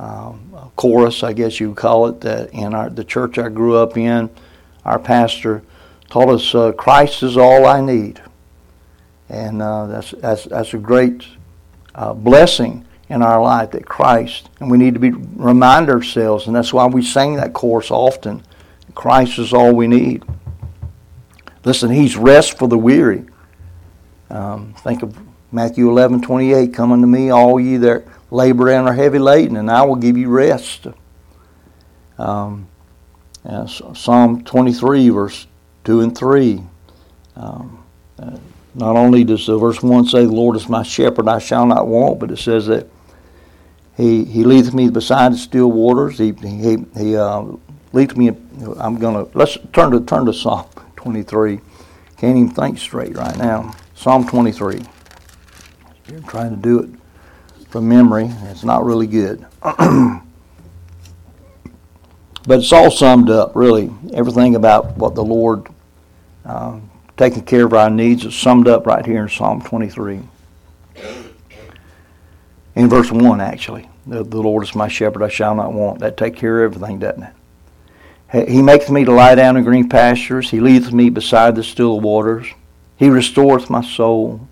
um, 0.00 0.72
chorus, 0.76 1.22
I 1.22 1.34
guess 1.34 1.60
you 1.60 1.68
would 1.68 1.76
call 1.76 2.06
it, 2.06 2.22
that 2.22 2.54
in 2.54 2.74
our, 2.74 2.88
the 2.88 3.04
church 3.04 3.38
I 3.38 3.50
grew 3.50 3.76
up 3.76 3.98
in, 3.98 4.30
our 4.84 4.98
pastor 4.98 5.62
taught 6.08 6.30
us, 6.30 6.54
uh, 6.54 6.72
Christ 6.72 7.22
is 7.22 7.36
all 7.36 7.66
I 7.66 7.82
need. 7.82 8.20
And 9.28 9.60
uh, 9.60 9.86
that's, 9.86 10.12
that's, 10.12 10.44
that's 10.44 10.72
a 10.72 10.78
great 10.78 11.26
uh, 11.94 12.14
blessing 12.14 12.86
in 13.10 13.20
our 13.20 13.42
life 13.42 13.72
that 13.72 13.84
Christ, 13.84 14.48
and 14.58 14.70
we 14.70 14.78
need 14.78 14.94
to 14.94 15.00
be 15.00 15.10
remind 15.10 15.90
ourselves, 15.90 16.46
and 16.46 16.56
that's 16.56 16.72
why 16.72 16.86
we 16.86 17.02
sing 17.02 17.36
that 17.36 17.52
chorus 17.52 17.90
often. 17.90 18.42
Christ 18.94 19.38
is 19.38 19.52
all 19.52 19.74
we 19.74 19.86
need. 19.86 20.24
Listen, 21.64 21.90
He's 21.90 22.16
rest 22.16 22.58
for 22.58 22.68
the 22.68 22.78
weary. 22.78 23.26
Um, 24.30 24.74
think 24.78 25.02
of 25.02 25.18
Matthew 25.52 25.90
11, 25.90 26.22
28, 26.22 26.72
Come 26.72 26.92
unto 26.92 27.06
me, 27.06 27.30
all 27.30 27.60
ye 27.60 27.76
that 27.78 28.04
labor 28.30 28.70
and 28.70 28.88
are 28.88 28.94
heavy 28.94 29.18
laden, 29.18 29.56
and 29.56 29.70
I 29.70 29.82
will 29.82 29.96
give 29.96 30.16
you 30.16 30.28
rest. 30.28 30.86
Um, 32.18 32.68
Psalm 33.66 34.44
23, 34.44 35.08
verse 35.08 35.46
2 35.84 36.00
and 36.00 36.16
3. 36.16 36.62
Um, 37.36 37.84
uh, 38.18 38.36
not 38.74 38.96
only 38.96 39.24
does 39.24 39.48
uh, 39.48 39.58
verse 39.58 39.82
1 39.82 40.06
say, 40.06 40.24
The 40.24 40.32
Lord 40.32 40.56
is 40.56 40.68
my 40.68 40.82
shepherd, 40.82 41.28
I 41.28 41.38
shall 41.38 41.66
not 41.66 41.86
want, 41.86 42.20
but 42.20 42.30
it 42.30 42.38
says 42.38 42.66
that 42.66 42.86
He, 43.96 44.24
he 44.24 44.44
leadeth 44.44 44.74
me 44.74 44.90
beside 44.90 45.32
the 45.32 45.38
still 45.38 45.72
waters. 45.72 46.18
He, 46.18 46.32
he, 46.32 46.76
he 46.96 47.16
uh, 47.16 47.44
leads 47.92 48.16
me. 48.16 48.28
I'm 48.78 48.98
going 48.98 49.26
to, 49.26 49.36
let's 49.36 49.56
turn 49.72 49.90
to, 49.92 50.00
turn 50.00 50.26
to 50.26 50.34
Psalm 50.34 50.66
23. 50.96 51.60
Can't 52.18 52.36
even 52.36 52.50
think 52.50 52.78
straight 52.78 53.16
right 53.16 53.36
now. 53.38 53.74
Psalm 53.94 54.26
23. 54.26 54.82
You're 56.08 56.20
trying 56.20 56.50
to 56.50 56.56
do 56.56 56.80
it 56.80 56.99
from 57.70 57.88
memory. 57.88 58.28
It's 58.44 58.64
not 58.64 58.84
really 58.84 59.06
good. 59.06 59.46
but 59.62 60.22
it's 62.46 62.72
all 62.72 62.90
summed 62.90 63.30
up, 63.30 63.54
really. 63.54 63.90
Everything 64.12 64.56
about 64.56 64.96
what 64.96 65.14
the 65.14 65.24
Lord 65.24 65.68
uh, 66.44 66.80
taking 67.16 67.44
care 67.44 67.64
of 67.64 67.72
our 67.72 67.88
needs 67.88 68.24
is 68.24 68.34
summed 68.34 68.66
up 68.66 68.86
right 68.86 69.06
here 69.06 69.22
in 69.22 69.28
Psalm 69.28 69.62
23. 69.62 70.20
In 72.74 72.88
verse 72.88 73.12
1, 73.12 73.40
actually. 73.40 73.88
The, 74.06 74.24
the 74.24 74.40
Lord 74.40 74.64
is 74.64 74.74
my 74.74 74.88
shepherd, 74.88 75.22
I 75.22 75.28
shall 75.28 75.54
not 75.54 75.72
want. 75.72 76.00
That 76.00 76.16
take 76.16 76.34
care 76.34 76.64
of 76.64 76.74
everything, 76.74 76.98
doesn't 76.98 77.22
it? 78.32 78.48
He 78.48 78.62
maketh 78.62 78.90
me 78.90 79.04
to 79.04 79.12
lie 79.12 79.34
down 79.34 79.56
in 79.56 79.64
green 79.64 79.88
pastures. 79.88 80.50
He 80.50 80.60
leadeth 80.60 80.92
me 80.92 81.10
beside 81.10 81.56
the 81.56 81.64
still 81.64 82.00
waters. 82.00 82.46
He 82.96 83.08
restoreth 83.08 83.68
my 83.68 83.82
soul. 83.82 84.48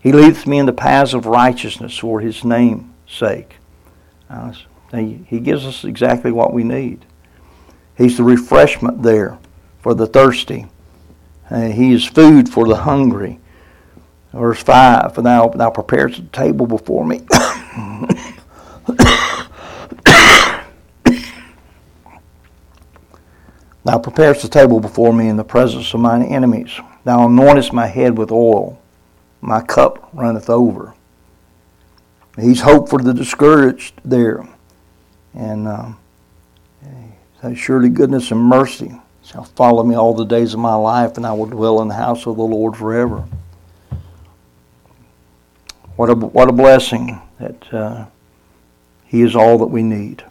He 0.00 0.12
leadeth 0.12 0.46
me 0.46 0.58
in 0.58 0.66
the 0.66 0.72
paths 0.72 1.14
of 1.14 1.26
righteousness 1.26 1.98
for 1.98 2.20
his 2.20 2.44
name's 2.44 2.84
sake. 3.06 3.56
Uh, 4.30 4.52
he, 4.92 5.40
gives 5.40 5.66
us 5.66 5.84
exactly 5.84 6.30
what 6.30 6.52
we 6.52 6.62
need. 6.62 7.04
He's 7.96 8.16
the 8.16 8.22
refreshment 8.22 9.02
there 9.02 9.38
for 9.80 9.94
the 9.94 10.06
thirsty. 10.06 10.66
Uh, 11.50 11.68
he 11.68 11.92
is 11.92 12.04
food 12.04 12.48
for 12.48 12.68
the 12.68 12.76
hungry. 12.76 13.40
Verse 14.32 14.62
5 14.62 15.14
For 15.14 15.22
thou, 15.22 15.48
thou 15.48 15.70
preparest 15.70 16.18
a 16.18 16.24
table 16.24 16.66
before 16.66 17.04
me. 17.04 17.22
thou 23.84 23.98
preparest 23.98 24.44
a 24.44 24.48
table 24.48 24.80
before 24.80 25.12
me 25.12 25.28
in 25.28 25.36
the 25.36 25.44
presence 25.44 25.92
of 25.92 26.00
mine 26.00 26.22
enemies. 26.22 26.78
Thou 27.04 27.26
anointest 27.26 27.72
my 27.72 27.86
head 27.86 28.16
with 28.16 28.30
oil 28.30 28.78
my 29.40 29.60
cup 29.60 30.08
runneth 30.12 30.50
over. 30.50 30.94
He's 32.36 32.60
hope 32.60 32.88
for 32.88 33.00
the 33.00 33.12
discouraged 33.12 33.94
there. 34.04 34.48
And 35.34 35.68
uh, 35.68 35.92
surely 37.54 37.88
goodness 37.88 38.30
and 38.30 38.40
mercy 38.40 39.00
shall 39.24 39.44
follow 39.44 39.82
me 39.82 39.94
all 39.94 40.14
the 40.14 40.24
days 40.24 40.54
of 40.54 40.60
my 40.60 40.74
life, 40.74 41.16
and 41.16 41.26
I 41.26 41.32
will 41.32 41.46
dwell 41.46 41.82
in 41.82 41.88
the 41.88 41.94
house 41.94 42.26
of 42.26 42.36
the 42.36 42.42
Lord 42.42 42.76
forever. 42.76 43.24
What 45.96 46.10
a, 46.10 46.14
what 46.14 46.48
a 46.48 46.52
blessing 46.52 47.20
that 47.38 47.74
uh, 47.74 48.06
He 49.04 49.22
is 49.22 49.36
all 49.36 49.58
that 49.58 49.66
we 49.66 49.82
need. 49.82 50.24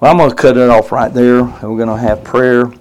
Well, 0.00 0.10
I'm 0.10 0.18
going 0.18 0.30
to 0.30 0.36
cut 0.36 0.56
it 0.56 0.68
off 0.68 0.90
right 0.90 1.12
there. 1.12 1.44
We're 1.44 1.76
going 1.76 1.88
to 1.88 1.96
have 1.96 2.24
prayer. 2.24 2.72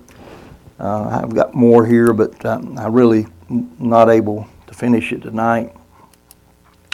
Uh, 0.79 1.21
I've 1.23 1.33
got 1.33 1.53
more 1.53 1.85
here, 1.85 2.11
but 2.11 2.43
uh, 2.45 2.59
I 2.77 2.87
really 2.87 3.27
not 3.49 4.09
able 4.09 4.47
finish 4.75 5.11
it 5.11 5.21
tonight. 5.21 5.73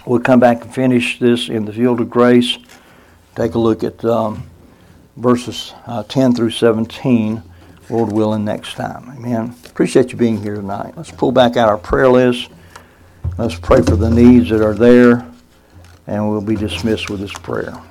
We'll 0.05 0.19
come 0.19 0.39
back 0.39 0.63
and 0.63 0.73
finish 0.73 1.19
this 1.19 1.49
in 1.49 1.65
the 1.65 1.73
field 1.73 1.99
of 1.99 2.09
grace. 2.09 2.57
Take 3.35 3.55
a 3.55 3.59
look 3.59 3.83
at 3.83 4.03
um, 4.05 4.49
verses 5.17 5.73
uh, 5.85 6.03
10 6.03 6.33
through 6.33 6.51
17, 6.51 7.41
Lord 7.89 8.11
willing, 8.11 8.45
next 8.45 8.75
time. 8.75 9.09
Amen. 9.15 9.55
Appreciate 9.65 10.11
you 10.11 10.17
being 10.17 10.41
here 10.41 10.55
tonight. 10.55 10.93
Let's 10.95 11.11
pull 11.11 11.31
back 11.31 11.57
out 11.57 11.69
our 11.69 11.77
prayer 11.77 12.09
list. 12.09 12.49
Let's 13.37 13.55
pray 13.55 13.81
for 13.81 13.95
the 13.95 14.09
needs 14.09 14.49
that 14.49 14.63
are 14.63 14.73
there, 14.73 15.25
and 16.07 16.29
we'll 16.29 16.41
be 16.41 16.55
dismissed 16.55 17.09
with 17.09 17.19
this 17.19 17.33
prayer. 17.33 17.81